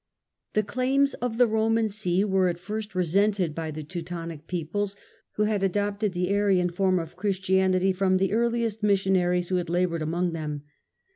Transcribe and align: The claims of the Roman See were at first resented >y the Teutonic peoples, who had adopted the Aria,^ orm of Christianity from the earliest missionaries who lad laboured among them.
The 0.53 0.63
claims 0.63 1.13
of 1.21 1.37
the 1.37 1.45
Roman 1.45 1.87
See 1.87 2.23
were 2.23 2.47
at 2.47 2.57
first 2.59 2.95
resented 2.95 3.55
>y 3.55 3.69
the 3.69 3.83
Teutonic 3.83 4.47
peoples, 4.47 4.95
who 5.33 5.43
had 5.43 5.61
adopted 5.61 6.13
the 6.13 6.33
Aria,^ 6.35 6.79
orm 6.79 6.97
of 6.97 7.15
Christianity 7.15 7.93
from 7.93 8.17
the 8.17 8.33
earliest 8.33 8.81
missionaries 8.81 9.49
who 9.49 9.57
lad 9.57 9.69
laboured 9.69 10.01
among 10.01 10.33
them. 10.33 10.63